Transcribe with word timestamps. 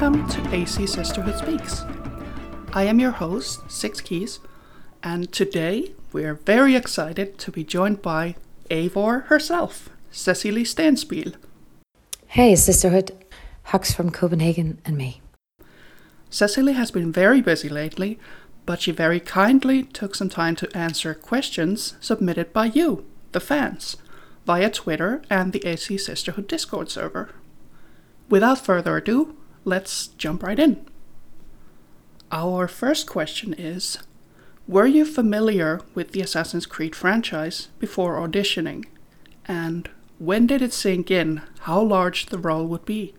Welcome 0.00 0.28
to 0.28 0.54
AC 0.54 0.86
Sisterhood 0.86 1.36
Speaks. 1.38 1.82
I 2.72 2.84
am 2.84 3.00
your 3.00 3.10
host, 3.10 3.68
Six 3.68 4.00
Keys, 4.00 4.38
and 5.02 5.32
today 5.32 5.92
we're 6.12 6.34
very 6.34 6.76
excited 6.76 7.36
to 7.38 7.50
be 7.50 7.64
joined 7.64 8.00
by 8.00 8.36
Eivor 8.70 9.24
herself, 9.24 9.88
Cecilie 10.12 10.62
Stenspil. 10.62 11.34
Hey, 12.28 12.54
Sisterhood. 12.54 13.10
Hugs 13.64 13.92
from 13.92 14.10
Copenhagen 14.10 14.80
and 14.84 14.96
me. 14.96 15.20
Cecily 16.30 16.74
has 16.74 16.92
been 16.92 17.10
very 17.10 17.40
busy 17.40 17.68
lately, 17.68 18.20
but 18.66 18.80
she 18.80 18.92
very 18.92 19.18
kindly 19.18 19.82
took 19.82 20.14
some 20.14 20.28
time 20.28 20.54
to 20.54 20.76
answer 20.76 21.12
questions 21.12 21.96
submitted 22.00 22.52
by 22.52 22.66
you, 22.66 23.04
the 23.32 23.40
fans, 23.40 23.96
via 24.46 24.70
Twitter 24.70 25.22
and 25.28 25.52
the 25.52 25.66
AC 25.66 25.98
Sisterhood 25.98 26.46
Discord 26.46 26.88
server. 26.88 27.30
Without 28.28 28.64
further 28.64 28.96
ado, 28.96 29.34
let's 29.68 30.08
jump 30.08 30.42
right 30.42 30.58
in. 30.58 30.84
Our 32.32 32.66
first 32.68 33.06
question 33.06 33.54
is 33.54 33.98
Were 34.66 34.86
you 34.86 35.04
familiar 35.04 35.80
with 35.94 36.12
the 36.12 36.20
Assassin's 36.20 36.66
Creed 36.66 36.94
franchise 36.94 37.68
before 37.78 38.16
auditioning? 38.16 38.86
And 39.46 39.88
when 40.18 40.46
did 40.46 40.62
it 40.62 40.72
sink 40.72 41.10
in 41.10 41.42
how 41.60 41.80
large 41.80 42.26
the 42.26 42.38
role 42.38 42.66
would 42.66 42.84
be? 42.84 43.14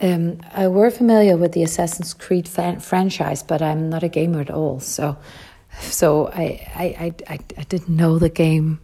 Um, 0.00 0.40
I 0.52 0.68
were 0.68 0.90
familiar 0.90 1.36
with 1.36 1.52
the 1.52 1.64
Assassin's 1.64 2.14
Creed 2.14 2.46
fan- 2.46 2.80
franchise, 2.80 3.42
but 3.42 3.60
I'm 3.60 3.90
not 3.90 4.04
a 4.04 4.08
gamer 4.08 4.40
at 4.40 4.50
all. 4.50 4.78
So, 4.78 5.16
so 5.80 6.28
I, 6.28 6.64
I, 6.74 7.14
I, 7.28 7.38
I 7.58 7.62
didn't 7.64 7.96
know 7.96 8.18
the 8.18 8.28
game 8.28 8.80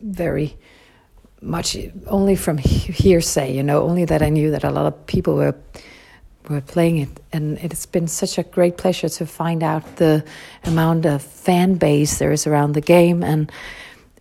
very 0.00 0.56
much, 1.40 1.76
only 2.06 2.36
from 2.36 2.58
hearsay. 2.58 3.54
You 3.54 3.62
know, 3.62 3.82
only 3.82 4.04
that 4.04 4.22
I 4.22 4.28
knew 4.28 4.50
that 4.50 4.64
a 4.64 4.70
lot 4.70 4.86
of 4.86 5.06
people 5.06 5.36
were 5.36 5.54
were 6.48 6.60
playing 6.62 6.98
it, 6.98 7.20
and 7.32 7.58
it's 7.58 7.84
been 7.84 8.08
such 8.08 8.38
a 8.38 8.42
great 8.42 8.78
pleasure 8.78 9.08
to 9.08 9.26
find 9.26 9.62
out 9.62 9.96
the 9.96 10.24
amount 10.64 11.04
of 11.04 11.22
fan 11.22 11.74
base 11.74 12.18
there 12.18 12.32
is 12.32 12.46
around 12.46 12.72
the 12.72 12.80
game, 12.80 13.22
and 13.22 13.52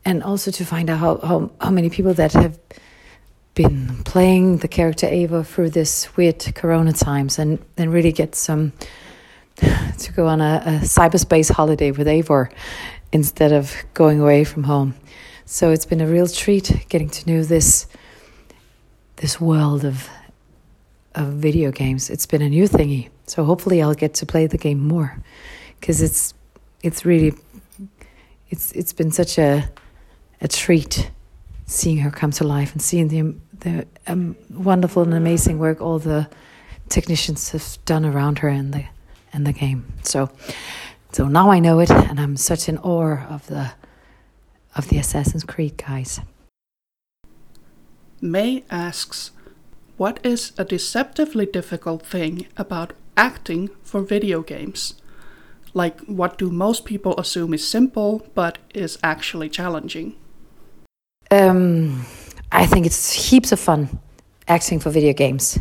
and 0.04 0.24
also 0.24 0.52
to 0.52 0.66
find 0.66 0.90
out 0.90 1.00
how 1.00 1.18
how, 1.18 1.52
how 1.62 1.70
many 1.70 1.90
people 1.90 2.14
that 2.14 2.34
have 2.34 2.60
been 3.58 4.04
playing 4.04 4.58
the 4.58 4.68
character 4.68 5.08
Eivor 5.08 5.44
through 5.44 5.72
this 5.72 6.16
weird 6.16 6.54
corona 6.54 6.94
times 6.94 7.40
and, 7.40 7.58
and 7.76 7.92
really 7.92 8.12
get 8.12 8.36
some 8.36 8.72
to 9.56 10.14
go 10.14 10.28
on 10.28 10.42
a, 10.42 10.62
a 10.64 10.70
cyberspace 10.86 11.52
holiday 11.52 11.90
with 11.90 12.06
Eivor 12.06 12.52
instead 13.12 13.52
of 13.52 13.74
going 13.96 14.20
away 14.20 14.44
from 14.44 14.64
home. 14.64 14.94
So 15.50 15.72
it's 15.72 15.86
been 15.86 16.02
a 16.02 16.08
real 16.08 16.28
treat 16.28 16.86
getting 16.90 17.10
to 17.10 17.32
know 17.32 17.42
this 17.42 17.88
this 19.16 19.40
world 19.40 19.86
of 19.86 20.10
of 21.16 21.28
video 21.28 21.72
games. 21.72 22.10
It's 22.10 22.26
been 22.26 22.42
a 22.42 22.50
new 22.50 22.68
thingy. 22.68 23.08
So 23.28 23.46
hopefully 23.46 23.82
I'll 23.82 23.94
get 23.94 24.14
to 24.16 24.26
play 24.26 24.48
the 24.48 24.58
game 24.58 24.86
more 24.86 25.24
because 25.80 26.02
it's 26.02 26.34
it's 26.84 27.06
really 27.06 27.34
it's 28.50 28.74
it's 28.74 28.92
been 28.92 29.10
such 29.10 29.38
a 29.38 29.70
a 30.42 30.50
treat 30.50 31.12
seeing 31.66 32.00
her 32.00 32.12
come 32.12 32.32
to 32.32 32.44
life 32.44 32.74
and 32.74 32.82
seeing 32.82 33.08
the 33.08 33.34
the 33.60 33.88
um, 34.06 34.36
wonderful 34.50 35.02
and 35.04 35.14
amazing 35.14 35.60
work 35.60 35.80
all 35.80 35.98
the 35.98 36.28
technicians 36.90 37.52
have 37.52 37.78
done 37.86 38.04
around 38.04 38.40
her 38.40 38.50
in 38.50 38.72
the 38.72 38.84
in 39.32 39.46
the 39.46 39.54
game. 39.54 39.86
So 40.04 40.30
so 41.14 41.30
now 41.30 41.52
I 41.52 41.60
know 41.60 41.80
it, 41.80 41.90
and 41.90 42.20
I'm 42.20 42.36
such 42.36 42.68
in 42.68 42.78
awe 42.80 43.26
of 43.30 43.48
the 43.48 43.72
of 44.78 44.88
the 44.90 44.98
Assassin's 44.98 45.44
Creed 45.44 45.78
guys. 45.78 46.22
May 48.22 48.64
asks, 48.70 49.32
"What 49.98 50.20
is 50.24 50.52
a 50.58 50.64
deceptively 50.64 51.46
difficult 51.46 52.06
thing 52.06 52.48
about 52.56 52.94
acting 53.16 53.70
for 53.84 54.02
video 54.02 54.42
games? 54.42 54.94
Like, 55.74 56.00
what 56.02 56.38
do 56.38 56.50
most 56.50 56.86
people 56.86 57.20
assume 57.20 57.54
is 57.54 57.68
simple 57.68 58.22
but 58.36 58.58
is 58.74 58.98
actually 59.04 59.50
challenging?" 59.50 60.16
Um, 61.30 62.06
I 62.52 62.66
think 62.66 62.86
it's 62.86 63.12
heaps 63.12 63.52
of 63.52 63.60
fun 63.60 64.00
acting 64.48 64.80
for 64.80 64.90
video 64.92 65.14
games. 65.14 65.60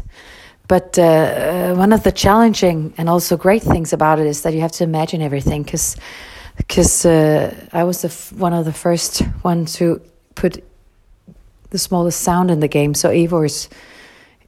But 0.69 0.99
uh, 0.99 1.03
uh, 1.03 1.75
one 1.75 1.93
of 1.93 2.03
the 2.03 2.13
challenging 2.13 2.93
and 2.99 3.09
also 3.09 3.37
great 3.37 3.63
things 3.63 3.93
about 3.93 4.19
it 4.19 4.27
is 4.27 4.43
that 4.43 4.53
you 4.55 4.61
have 4.61 4.73
to 4.73 4.85
imagine 4.85 5.23
everything 5.23 5.63
because 5.63 5.97
because 6.57 7.05
uh, 7.05 7.55
I 7.73 7.85
was 7.85 8.05
f- 8.05 8.33
one 8.33 8.53
of 8.53 8.65
the 8.65 8.73
first 8.73 9.23
ones 9.43 9.75
to 9.75 10.01
put 10.35 10.65
the 11.71 11.79
smallest 11.79 12.21
sound 12.21 12.51
in 12.51 12.61
the 12.61 12.69
game. 12.69 12.95
So 12.95 13.11
Eivor 13.11 13.47
is, 13.47 13.69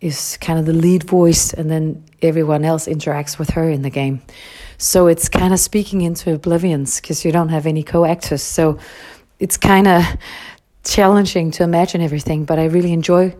is 0.00 0.36
kind 0.38 0.58
of 0.58 0.66
the 0.66 0.72
lead 0.72 1.04
voice, 1.04 1.52
and 1.52 1.70
then 1.70 2.04
everyone 2.22 2.64
else 2.64 2.86
interacts 2.86 3.38
with 3.38 3.50
her 3.50 3.68
in 3.68 3.82
the 3.82 3.91
game. 3.91 4.22
So 4.78 5.08
it's 5.08 5.28
kind 5.28 5.52
of 5.52 5.60
speaking 5.60 6.02
into 6.02 6.32
oblivions 6.32 7.00
because 7.00 7.24
you 7.24 7.32
don't 7.32 7.48
have 7.48 7.66
any 7.66 7.82
co 7.82 8.04
actors. 8.04 8.42
So 8.42 8.78
it's 9.38 9.56
kind 9.56 9.88
of 9.88 10.04
challenging 10.84 11.50
to 11.52 11.64
imagine 11.64 12.00
everything, 12.00 12.44
but 12.44 12.58
I 12.58 12.66
really 12.66 12.92
enjoy 12.92 13.34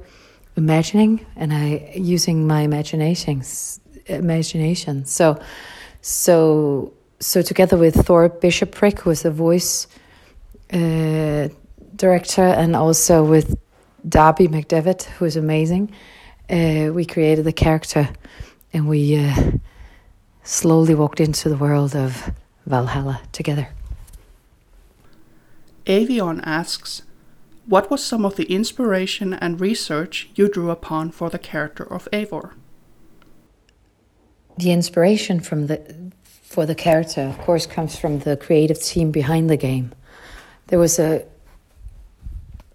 imagining 0.57 1.25
and 1.37 1.53
I 1.53 1.93
using 1.95 2.47
my 2.47 2.63
imaginations 2.63 3.81
imagination. 4.07 5.05
So 5.05 5.41
so 6.01 6.93
so 7.21 7.43
together 7.43 7.77
with 7.77 7.95
Thor 8.07 8.29
Bishopric, 8.29 9.01
who 9.01 9.11
is 9.11 9.23
the 9.23 9.31
voice 9.31 9.87
uh, 10.73 11.49
director, 11.97 12.43
and 12.43 12.77
also 12.77 13.25
with 13.25 13.59
Darby 14.09 14.49
McDevitt, 14.49 15.05
who 15.05 15.25
is 15.25 15.37
amazing, 15.37 15.93
uh, 16.51 16.91
we 16.93 17.05
created 17.05 17.45
the 17.45 17.53
character 17.53 18.09
and 18.73 18.89
we 18.89 19.17
uh, 19.17 19.53
slowly 20.43 20.95
walked 20.95 21.21
into 21.21 21.49
the 21.49 21.57
world 21.57 21.97
of 21.97 22.33
Valhalla 22.67 23.21
together. 23.33 23.69
Avion 25.87 26.41
asks, 26.45 27.03
what 27.67 27.91
was 27.91 28.05
some 28.05 28.25
of 28.25 28.37
the 28.37 28.45
inspiration 28.45 29.35
and 29.35 29.61
research 29.61 30.31
you 30.35 30.49
drew 30.49 30.71
upon 30.71 31.11
for 31.11 31.29
the 31.29 31.39
character 31.39 31.85
of 31.85 32.09
Eivor? 32.13 32.53
The 34.57 34.73
inspiration 34.73 35.41
from 35.41 35.67
the 35.67 36.13
for 36.49 36.65
the 36.65 36.75
character, 36.75 37.21
of 37.21 37.39
course, 37.39 37.67
comes 37.67 37.99
from 37.99 38.21
the 38.21 38.37
creative 38.37 38.81
team 38.81 39.11
behind 39.11 39.51
the 39.51 39.57
game. 39.57 39.93
There 40.69 40.79
was 40.79 40.99
a 40.99 41.25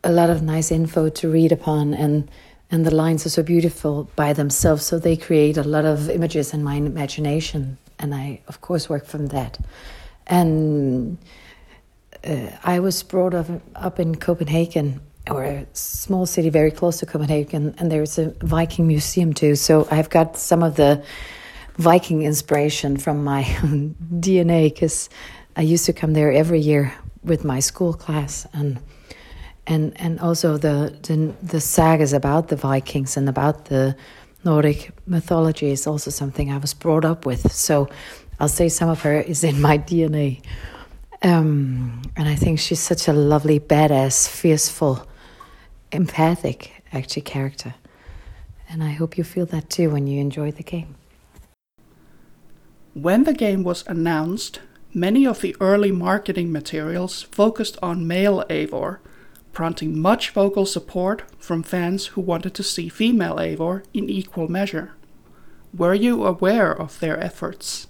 a 0.04 0.12
lot 0.12 0.30
of 0.30 0.42
nice 0.44 0.70
info 0.70 1.10
to 1.10 1.30
read 1.30 1.52
upon, 1.52 1.94
and 1.94 2.30
and 2.70 2.86
the 2.86 2.94
lines 2.94 3.26
are 3.26 3.30
so 3.30 3.42
beautiful 3.42 4.10
by 4.16 4.34
themselves. 4.34 4.86
So 4.86 5.00
they 5.00 5.18
create 5.18 5.58
a 5.58 5.64
lot 5.64 5.86
of 5.86 6.10
images 6.10 6.54
in 6.54 6.64
my 6.64 6.76
imagination, 6.76 7.78
and 7.98 8.14
I, 8.14 8.42
of 8.48 8.62
course, 8.62 8.90
work 8.90 9.06
from 9.06 9.28
that. 9.28 9.58
And 10.28 11.18
uh, 12.24 12.50
I 12.64 12.80
was 12.80 13.02
brought 13.04 13.34
up, 13.34 13.48
up 13.76 14.00
in 14.00 14.16
Copenhagen, 14.16 15.02
or 15.30 15.44
a 15.44 15.66
small 15.74 16.26
city 16.26 16.50
very 16.50 16.72
close 16.72 17.00
to 17.00 17.06
Copenhagen, 17.06 17.74
and 17.80 17.92
there's 17.92 18.20
a 18.20 18.30
Viking 18.42 18.88
museum 18.88 19.34
too. 19.34 19.56
So 19.56 19.88
I've 19.90 20.10
got 20.10 20.38
some 20.38 20.62
of 20.64 20.76
the 20.76 21.04
Viking 21.78 22.22
inspiration 22.22 22.98
from 22.98 23.24
my 23.24 23.44
DNA 24.20 24.72
because 24.74 25.10
I 25.56 25.62
used 25.62 25.86
to 25.86 25.94
come 25.94 26.14
there 26.14 26.32
every 26.32 26.60
year 26.60 26.94
with 27.24 27.44
my 27.44 27.60
school 27.60 27.94
class, 27.94 28.46
and 28.54 28.80
and 29.66 30.00
and 30.00 30.20
also 30.20 30.58
the 30.58 30.98
the, 31.02 31.34
the 31.42 31.62
sagas 31.62 32.14
about 32.14 32.50
the 32.50 32.56
Vikings 32.56 33.18
and 33.18 33.28
about 33.28 33.66
the 33.66 33.96
Nordic 34.44 34.92
mythology 35.08 35.72
is 35.72 35.88
also 35.88 36.12
something 36.12 36.52
I 36.52 36.58
was 36.58 36.74
brought 36.74 37.06
up 37.06 37.26
with. 37.26 37.52
So 37.52 37.90
I'll 38.40 38.50
say 38.50 38.70
some 38.70 38.90
of 38.90 39.02
her 39.02 39.22
is 39.22 39.44
in 39.44 39.62
my 39.62 39.78
DNA. 39.90 40.44
Um, 41.22 42.02
and 42.18 42.28
I 42.28 42.36
think 42.36 42.60
she's 42.60 42.82
such 42.82 43.08
a 43.08 43.14
lovely, 43.14 43.60
badass, 43.60 44.28
fierceful, 44.28 45.08
empathic, 45.94 46.84
actually, 46.92 47.22
character. 47.22 47.76
And 48.68 48.84
I 48.84 48.90
hope 48.90 49.18
you 49.18 49.24
feel 49.24 49.46
that 49.48 49.70
too 49.70 49.90
when 49.90 50.06
you 50.06 50.20
enjoy 50.20 50.52
the 50.52 50.64
game. 50.64 50.96
When 52.94 53.24
the 53.24 53.34
game 53.34 53.64
was 53.64 53.84
announced, 53.88 54.60
many 54.94 55.26
of 55.26 55.42
the 55.42 55.56
early 55.60 55.92
marketing 55.92 56.52
materials 56.52 57.24
focused 57.24 57.78
on 57.82 58.08
male 58.08 58.44
Eivor, 58.52 59.00
prompting 59.52 59.98
much 59.98 60.30
vocal 60.30 60.68
support 60.68 61.24
from 61.40 61.64
fans 61.64 62.08
who 62.08 62.22
wanted 62.22 62.54
to 62.54 62.64
see 62.64 62.90
female 62.90 63.38
Eivor 63.38 63.84
in 63.96 64.10
equal 64.10 64.48
measure. 64.48 64.94
Were 65.76 65.96
you 65.96 66.24
aware 66.24 66.72
of 66.72 67.00
their 67.00 67.20
efforts? 67.20 67.88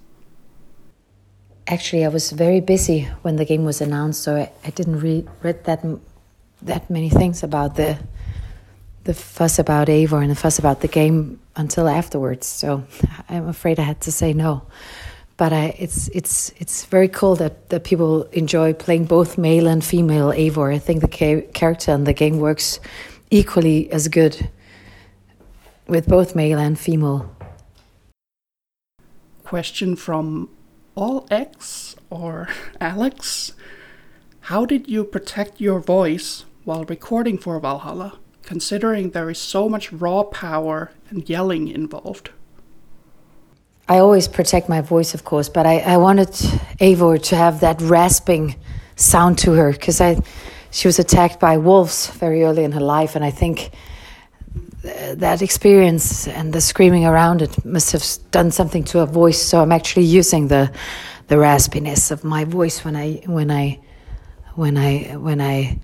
Actually, 1.67 2.05
I 2.05 2.09
was 2.09 2.31
very 2.31 2.61
busy 2.61 3.09
when 3.23 3.35
the 3.35 3.45
game 3.45 3.65
was 3.65 3.81
announced, 3.81 4.21
so 4.21 4.35
I, 4.37 4.51
I 4.65 4.69
didn't 4.69 5.01
read 5.01 5.27
read 5.41 5.65
that 5.65 5.83
that 6.61 6.89
many 6.89 7.09
things 7.09 7.43
about 7.43 7.75
the 7.75 7.99
the 9.03 9.13
fuss 9.13 9.59
about 9.59 9.87
Eivor 9.87 10.21
and 10.21 10.31
the 10.31 10.35
fuss 10.35 10.59
about 10.59 10.81
the 10.81 10.87
game 10.87 11.39
until 11.55 11.87
afterwards. 11.87 12.47
So 12.47 12.83
I'm 13.29 13.47
afraid 13.47 13.79
I 13.79 13.83
had 13.83 14.01
to 14.01 14.11
say 14.11 14.33
no. 14.33 14.63
But 15.35 15.51
I, 15.51 15.75
it's 15.79 16.09
it's 16.09 16.53
it's 16.57 16.85
very 16.85 17.07
cool 17.07 17.35
that, 17.37 17.69
that 17.69 17.83
people 17.83 18.23
enjoy 18.31 18.73
playing 18.73 19.05
both 19.05 19.37
male 19.37 19.67
and 19.67 19.83
female 19.83 20.31
Eivor. 20.31 20.73
I 20.73 20.77
think 20.79 21.01
the 21.01 21.07
ca- 21.07 21.47
character 21.53 21.91
and 21.91 22.05
the 22.05 22.13
game 22.13 22.37
works 22.39 22.79
equally 23.31 23.91
as 23.91 24.07
good 24.07 24.49
with 25.87 26.07
both 26.07 26.35
male 26.35 26.59
and 26.59 26.77
female. 26.77 27.35
Question 29.43 29.95
from 29.95 30.49
All 30.95 31.27
X 31.31 31.95
or 32.09 32.47
Alex. 32.81 33.53
How 34.41 34.65
did 34.65 34.87
you 34.87 35.03
protect 35.03 35.59
your 35.59 35.79
voice 35.79 36.45
while 36.63 36.85
recording 36.85 37.37
for 37.37 37.59
Valhalla, 37.59 38.19
considering 38.43 39.11
there 39.11 39.29
is 39.29 39.39
so 39.39 39.67
much 39.67 39.91
raw 39.91 40.23
power 40.23 40.91
and 41.09 41.27
yelling 41.27 41.67
involved? 41.67 42.29
I 43.89 43.97
always 43.97 44.27
protect 44.27 44.69
my 44.69 44.81
voice, 44.81 45.13
of 45.13 45.25
course, 45.25 45.49
but 45.49 45.65
I, 45.65 45.79
I 45.79 45.97
wanted 45.97 46.29
Eivor 46.79 47.21
to 47.23 47.35
have 47.35 47.59
that 47.61 47.81
rasping 47.81 48.55
sound 48.95 49.37
to 49.39 49.53
her 49.53 49.71
because 49.71 49.99
I 49.99 50.21
she 50.71 50.87
was 50.87 50.97
attacked 50.97 51.39
by 51.39 51.57
wolves 51.57 52.07
very 52.07 52.43
early 52.43 52.63
in 52.63 52.71
her 52.71 52.79
life, 52.79 53.15
and 53.15 53.23
I 53.23 53.29
think 53.29 53.71
that 54.83 55.41
experience 55.41 56.27
and 56.27 56.51
the 56.51 56.61
screaming 56.61 57.05
around 57.05 57.41
it 57.41 57.63
must 57.63 57.91
have 57.91 58.03
done 58.31 58.51
something 58.51 58.83
to 58.85 58.99
her 58.99 59.05
voice. 59.05 59.41
So 59.41 59.61
I'm 59.61 59.71
actually 59.71 60.05
using 60.05 60.47
the 60.47 60.71
the 61.27 61.35
raspiness 61.35 62.11
of 62.11 62.23
my 62.23 62.45
voice 62.45 62.83
when 62.83 62.95
I 62.95 63.21
when 63.25 63.51
I 63.51 63.79
when 64.55 64.77
I 64.77 65.15
when 65.17 65.41
I 65.41 65.79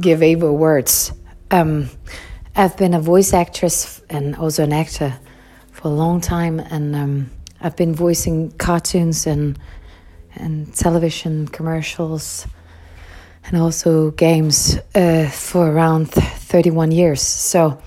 give 0.00 0.20
Eivor 0.20 0.52
words. 0.52 1.12
Um, 1.50 1.88
I've 2.54 2.76
been 2.76 2.92
a 2.92 3.00
voice 3.00 3.32
actress 3.32 4.02
and 4.10 4.36
also 4.36 4.64
an 4.64 4.72
actor 4.72 5.18
for 5.70 5.88
a 5.88 5.90
long 5.90 6.20
time, 6.20 6.60
and 6.60 6.94
um, 6.94 7.30
I've 7.60 7.76
been 7.76 7.94
voicing 7.94 8.50
cartoons 8.58 9.26
and 9.26 9.58
and 10.34 10.72
television 10.74 11.48
commercials 11.48 12.46
and 13.44 13.56
also 13.56 14.10
games 14.12 14.78
uh, 14.94 15.28
for 15.30 15.70
around 15.70 16.10
31 16.10 16.92
years. 16.92 17.22
So 17.22 17.80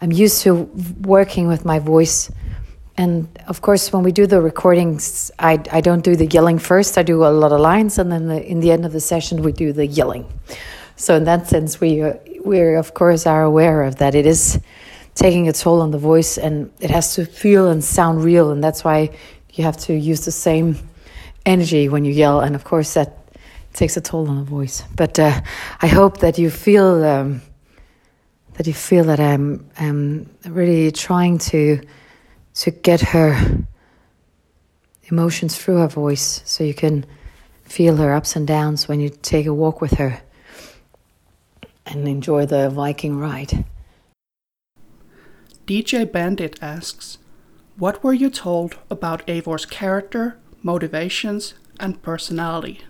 I'm 0.00 0.12
used 0.12 0.42
to 0.42 0.70
working 1.00 1.48
with 1.48 1.64
my 1.64 1.78
voice. 1.78 2.30
And 2.98 3.26
of 3.48 3.62
course, 3.62 3.92
when 3.92 4.02
we 4.02 4.12
do 4.12 4.26
the 4.26 4.40
recordings, 4.40 5.30
I, 5.38 5.62
I 5.72 5.80
don't 5.80 6.04
do 6.04 6.16
the 6.16 6.26
yelling 6.26 6.58
first. 6.58 6.98
I 6.98 7.02
do 7.02 7.24
a 7.24 7.32
lot 7.32 7.52
of 7.52 7.60
lines, 7.60 7.98
and 7.98 8.12
then 8.12 8.28
the, 8.28 8.44
in 8.44 8.60
the 8.60 8.70
end 8.70 8.84
of 8.84 8.92
the 8.92 9.00
session, 9.00 9.42
we 9.42 9.52
do 9.52 9.72
the 9.72 9.86
yelling. 9.86 10.26
So 10.96 11.16
in 11.16 11.24
that 11.24 11.46
sense, 11.46 11.80
we 11.80 12.02
uh, 12.02 12.14
we 12.46 12.74
of 12.74 12.94
course 12.94 13.26
are 13.26 13.42
aware 13.42 13.82
of 13.82 13.96
that. 13.96 14.14
It 14.14 14.24
is 14.24 14.60
taking 15.14 15.48
a 15.48 15.52
toll 15.52 15.82
on 15.82 15.90
the 15.90 15.98
voice, 15.98 16.38
and 16.38 16.70
it 16.80 16.90
has 16.90 17.14
to 17.16 17.26
feel 17.26 17.68
and 17.68 17.82
sound 17.82 18.22
real, 18.22 18.50
and 18.50 18.62
that's 18.62 18.84
why 18.84 19.10
you 19.52 19.64
have 19.64 19.76
to 19.78 19.94
use 19.94 20.24
the 20.24 20.32
same 20.32 20.76
energy 21.44 21.88
when 21.88 22.04
you 22.04 22.12
yell. 22.12 22.40
And 22.40 22.54
of 22.54 22.64
course, 22.64 22.94
that 22.94 23.18
takes 23.72 23.96
a 23.96 24.00
toll 24.00 24.28
on 24.28 24.36
the 24.36 24.50
voice. 24.50 24.84
But 24.94 25.18
uh, 25.18 25.40
I 25.82 25.86
hope 25.88 26.18
that 26.18 26.38
you 26.38 26.50
feel 26.50 27.04
um, 27.04 27.42
that 28.54 28.66
you 28.66 28.74
feel 28.74 29.04
that 29.04 29.20
I'm 29.20 29.68
I'm 29.78 30.30
really 30.46 30.92
trying 30.92 31.38
to 31.50 31.80
to 32.54 32.70
get 32.70 33.00
her 33.00 33.64
emotions 35.04 35.56
through 35.58 35.78
her 35.78 35.88
voice, 35.88 36.42
so 36.44 36.64
you 36.64 36.74
can 36.74 37.04
feel 37.64 37.96
her 37.96 38.14
ups 38.14 38.36
and 38.36 38.46
downs 38.46 38.86
when 38.86 39.00
you 39.00 39.08
take 39.08 39.46
a 39.46 39.54
walk 39.54 39.80
with 39.80 39.94
her 39.94 40.22
and 41.86 42.08
enjoy 42.08 42.44
the 42.44 42.68
Viking 42.68 43.18
ride. 43.18 43.64
DJ 45.66 46.10
Bandit 46.10 46.58
asks, 46.60 47.18
What 47.76 48.04
were 48.04 48.12
you 48.12 48.28
told 48.28 48.76
about 48.90 49.26
Eivor's 49.26 49.64
character, 49.64 50.38
motivations, 50.62 51.54
and 51.80 52.02
personality? 52.02 52.82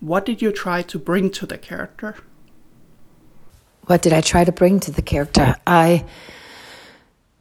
What 0.00 0.26
did 0.26 0.42
you 0.42 0.52
try 0.52 0.82
to 0.82 0.98
bring 0.98 1.30
to 1.30 1.46
the 1.46 1.58
character? 1.58 2.16
What 3.86 4.02
did 4.02 4.12
I 4.12 4.20
try 4.20 4.44
to 4.44 4.52
bring 4.52 4.80
to 4.80 4.90
the 4.90 5.02
character? 5.02 5.56
I 5.66 6.04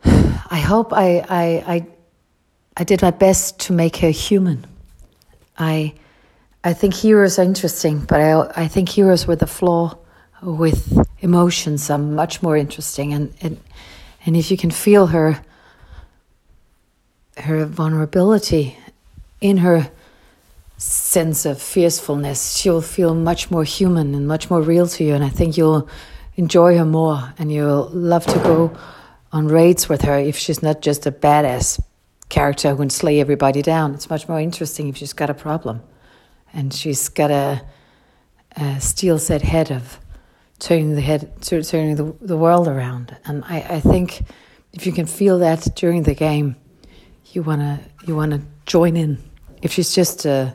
I 0.04 0.60
hope 0.60 0.94
I 0.94 1.20
I 1.30 1.74
I, 1.76 1.88
I 2.78 2.84
did 2.84 3.02
my 3.02 3.12
best 3.12 3.60
to 3.62 3.74
make 3.74 3.98
her 3.98 4.10
human. 4.10 4.66
I 5.58 5.94
I 6.64 6.74
think 6.74 6.94
heroes 6.94 7.38
are 7.40 7.44
interesting, 7.44 8.00
but 8.00 8.20
I 8.20 8.64
I 8.64 8.68
think 8.68 8.90
heroes 8.90 9.28
with 9.28 9.42
a 9.44 9.48
flaw, 9.48 9.98
with 10.42 11.08
emotions, 11.20 11.90
are 11.90 11.98
much 11.98 12.42
more 12.42 12.58
interesting. 12.58 13.14
And 13.14 13.34
and, 13.42 13.60
and 14.26 14.36
if 14.36 14.52
you 14.52 14.58
can 14.58 14.72
feel 14.72 15.08
her 15.08 15.42
her 17.38 17.66
vulnerability 17.66 18.78
in 19.40 19.58
her 19.58 19.90
sense 20.78 21.46
of 21.46 21.62
fiercefulness, 21.62 22.58
she'll 22.58 22.82
feel 22.82 23.14
much 23.14 23.52
more 23.52 23.64
human 23.64 24.16
and 24.16 24.28
much 24.28 24.50
more 24.50 24.62
real 24.62 24.88
to 24.88 25.04
you. 25.04 25.14
And 25.14 25.24
I 25.24 25.30
think 25.30 25.58
you'll 25.58 25.88
enjoy 26.36 26.78
her 26.78 26.86
more 26.86 27.34
and 27.38 27.52
you'll 27.52 27.90
love 27.94 28.26
to 28.26 28.40
go 28.40 28.76
on 29.32 29.48
raids 29.48 29.88
with 29.88 30.02
her 30.02 30.18
if 30.18 30.38
she's 30.38 30.64
not 30.64 30.82
just 30.82 31.06
a 31.06 31.12
badass 31.12 31.80
character 32.30 32.72
who 32.72 32.78
can 32.78 32.90
slay 32.90 33.20
everybody 33.20 33.62
down. 33.62 33.94
It's 33.94 34.10
much 34.10 34.28
more 34.28 34.40
interesting 34.40 34.88
if 34.90 34.98
she's 34.98 35.14
got 35.14 35.30
a 35.30 35.34
problem 35.34 35.82
and 36.54 36.74
she's 36.74 37.10
got 37.10 37.32
a, 37.32 37.62
a 38.58 38.82
steel 38.82 39.20
set 39.20 39.42
head 39.42 39.72
of 39.72 40.00
turning 40.62 40.94
the 40.94 41.02
head 41.02 41.30
turning 41.42 41.96
the, 41.96 42.16
the 42.22 42.38
world 42.38 42.68
around. 42.68 43.18
And 43.26 43.44
I, 43.46 43.58
I 43.78 43.80
think 43.80 44.24
if 44.72 44.86
you 44.86 44.94
can 44.94 45.08
feel 45.08 45.40
that 45.40 45.68
during 45.76 46.04
the 46.04 46.14
game, 46.14 46.56
you 47.34 47.42
wanna 47.44 47.82
you 48.06 48.16
wanna 48.16 48.42
join 48.66 48.96
in. 48.96 49.18
If 49.62 49.74
she's 49.74 49.94
just 49.94 50.26
a 50.26 50.54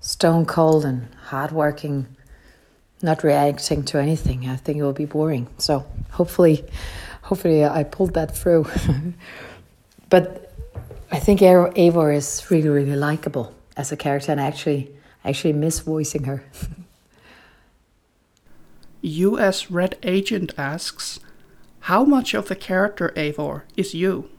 stone 0.00 0.46
cold 0.46 0.84
and 0.84 1.08
hardworking, 1.24 2.06
not 3.02 3.24
reacting 3.24 3.84
to 3.84 3.98
anything, 3.98 4.48
I 4.48 4.56
think 4.56 4.78
it 4.78 4.82
will 4.82 4.92
be 4.92 5.06
boring. 5.06 5.48
So 5.58 5.84
hopefully, 6.12 6.64
hopefully 7.22 7.64
I 7.64 7.82
pulled 7.82 8.14
that 8.14 8.36
through. 8.36 8.66
but 10.08 10.52
I 11.10 11.18
think 11.18 11.40
Eivor 11.40 12.14
is 12.14 12.46
really, 12.50 12.68
really 12.68 12.96
likable 12.96 13.54
as 13.76 13.92
a 13.92 13.96
character, 13.96 14.32
and 14.32 14.40
I 14.40 14.46
actually, 14.46 14.90
actually 15.24 15.52
miss 15.52 15.80
voicing 15.80 16.24
her. 16.24 16.44
U.S. 19.02 19.70
Red 19.70 19.96
Agent 20.02 20.52
asks, 20.58 21.20
"How 21.80 22.04
much 22.04 22.34
of 22.34 22.48
the 22.48 22.56
character 22.56 23.12
Eivor 23.16 23.62
is 23.76 23.94
you? 23.94 24.30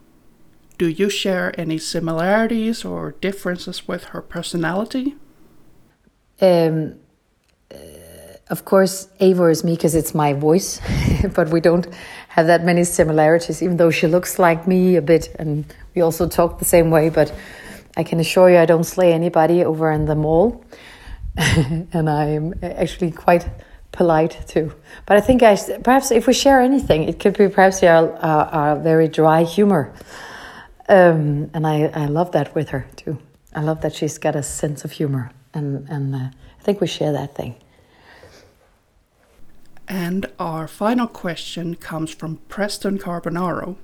Do 0.78 0.86
you 0.88 1.10
share 1.10 1.54
any 1.58 1.78
similarities 1.78 2.84
or 2.84 3.14
differences 3.20 3.88
with 3.88 4.04
her 4.12 4.22
personality?" 4.22 5.16
Um, 6.40 6.94
uh, 7.72 7.76
of 8.48 8.64
course, 8.64 9.08
Eivor 9.20 9.50
is 9.50 9.62
me 9.62 9.76
because 9.76 9.94
it's 9.94 10.14
my 10.14 10.32
voice, 10.32 10.80
but 11.34 11.50
we 11.50 11.60
don't 11.60 11.86
have 12.28 12.46
that 12.46 12.64
many 12.64 12.84
similarities, 12.84 13.62
even 13.62 13.76
though 13.76 13.90
she 13.90 14.06
looks 14.06 14.38
like 14.38 14.66
me 14.66 14.96
a 14.96 15.02
bit, 15.02 15.34
and 15.38 15.64
we 15.94 16.02
also 16.02 16.28
talk 16.28 16.58
the 16.58 16.64
same 16.64 16.90
way. 16.90 17.10
But 17.10 17.32
I 17.96 18.02
can 18.02 18.20
assure 18.20 18.50
you, 18.50 18.58
I 18.58 18.66
don't 18.66 18.84
slay 18.84 19.12
anybody 19.12 19.64
over 19.64 19.90
in 19.90 20.06
the 20.06 20.16
mall, 20.16 20.64
and 21.36 22.10
I'm 22.10 22.54
actually 22.62 23.12
quite 23.12 23.46
polite 23.92 24.46
too. 24.46 24.72
But 25.06 25.16
I 25.16 25.20
think 25.20 25.42
I, 25.42 25.56
perhaps 25.82 26.10
if 26.10 26.26
we 26.26 26.32
share 26.32 26.60
anything, 26.60 27.04
it 27.04 27.18
could 27.18 27.36
be 27.36 27.48
perhaps 27.48 27.82
our, 27.82 28.12
our, 28.16 28.46
our 28.46 28.76
very 28.76 29.08
dry 29.08 29.44
humor. 29.44 29.92
Um, 30.88 31.50
and 31.54 31.66
I, 31.66 31.84
I 31.94 32.06
love 32.06 32.32
that 32.32 32.54
with 32.54 32.70
her 32.70 32.86
too. 32.96 33.18
I 33.54 33.62
love 33.62 33.80
that 33.82 33.94
she's 33.94 34.18
got 34.18 34.36
a 34.36 34.42
sense 34.42 34.84
of 34.84 34.92
humor 34.92 35.32
and 35.52 35.88
and 35.88 36.14
uh, 36.14 36.18
I 36.18 36.62
think 36.62 36.80
we 36.80 36.86
share 36.86 37.12
that 37.12 37.34
thing. 37.34 37.56
And 39.88 40.26
our 40.38 40.68
final 40.68 41.08
question 41.08 41.74
comes 41.74 42.14
from 42.14 42.36
Preston 42.48 42.98
Carbonaro. 42.98 43.76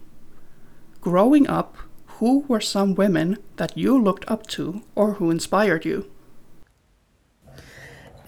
Growing 1.01 1.49
up, 1.49 1.77
who 2.19 2.45
were 2.47 2.61
some 2.61 2.95
women 2.95 3.39
that 3.57 3.77
you 3.77 4.01
looked 4.01 4.25
up 4.31 4.47
to 4.49 4.83
or 4.95 5.15
who 5.15 5.31
inspired 5.31 5.85
you? 5.85 6.09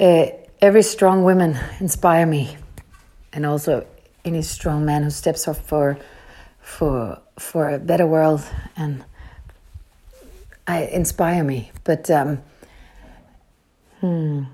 Uh, 0.01 0.27
every 0.61 0.83
strong 0.83 1.25
woman 1.25 1.59
inspire 1.81 2.27
me, 2.27 2.57
and 3.33 3.47
also 3.47 3.87
any 4.25 4.43
strong 4.43 4.85
man 4.85 5.03
who 5.03 5.11
steps 5.11 5.49
up 5.49 5.57
for 5.57 5.99
for 6.61 7.21
for 7.39 7.71
a 7.71 7.79
better 7.79 8.07
world 8.07 8.43
and 8.77 9.05
I 10.67 10.83
inspire 10.83 11.43
me. 11.45 11.71
But 11.85 12.11
um, 12.11 12.43
Hmm. 14.01 14.45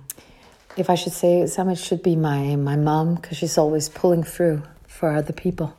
If 0.75 0.89
I 0.89 0.95
should 0.95 1.13
say 1.13 1.47
some, 1.47 1.69
it 1.69 1.77
should 1.77 2.03
be 2.03 2.17
my 2.17 2.57
my 2.57 2.77
mom 2.77 3.17
because 3.17 3.37
she's 3.37 3.59
always 3.59 3.91
pulling 3.91 4.23
through 4.25 4.63
for 4.87 5.11
other 5.13 5.35
people, 5.35 5.77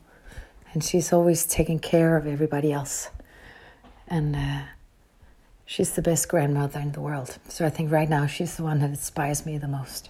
and 0.71 0.83
she's 0.83 1.11
always 1.11 1.47
taking 1.47 1.79
care 1.79 2.15
of 2.15 2.27
everybody 2.27 2.71
else, 2.71 3.09
and 4.07 4.35
uh, 4.35 4.61
she's 5.65 5.91
the 5.91 6.01
best 6.01 6.29
grandmother 6.29 6.79
in 6.79 6.91
the 6.91 7.01
world. 7.01 7.37
So 7.49 7.65
I 7.65 7.69
think 7.69 7.91
right 7.91 8.09
now 8.09 8.25
she's 8.27 8.57
the 8.57 8.63
one 8.63 8.79
that 8.79 8.89
inspires 8.89 9.45
me 9.45 9.57
the 9.57 9.67
most. 9.67 10.09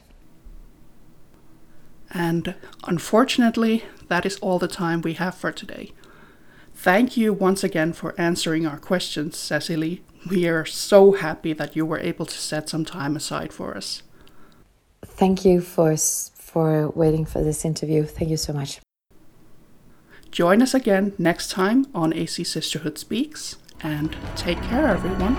And 2.12 2.56
unfortunately, 2.86 3.84
that 4.08 4.26
is 4.26 4.38
all 4.38 4.60
the 4.60 4.68
time 4.68 5.02
we 5.02 5.14
have 5.14 5.36
for 5.36 5.52
today. 5.52 5.92
Thank 6.74 7.18
you 7.18 7.34
once 7.34 7.64
again 7.64 7.94
for 7.94 8.14
answering 8.20 8.68
our 8.68 8.78
questions, 8.78 9.38
Cecilie. 9.38 10.02
We 10.30 10.48
are 10.48 10.66
so 10.66 11.14
happy 11.14 11.54
that 11.54 11.76
you 11.76 11.86
were 11.86 12.00
able 12.00 12.26
to 12.26 12.38
set 12.38 12.70
some 12.70 12.86
time 12.86 13.16
aside 13.16 13.54
for 13.54 13.76
us. 13.76 14.04
Thank 15.04 15.46
you 15.46 15.62
for 15.62 15.96
for 15.98 16.90
waiting 16.90 17.26
for 17.26 17.44
this 17.44 17.66
interview. 17.66 18.04
Thank 18.06 18.30
you 18.30 18.38
so 18.38 18.54
much. 18.54 18.80
Join 20.32 20.62
us 20.62 20.74
again 20.74 21.14
next 21.18 21.52
time 21.52 21.88
on 21.94 22.14
AC 22.14 22.44
Sisterhood 22.44 22.98
Speaks, 22.98 23.56
and 23.82 24.15
take 24.36 24.62
care, 24.63 24.88
everyone. 24.88 25.36